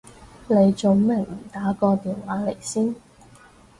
[0.47, 2.95] 你做咩唔打個電話嚟先？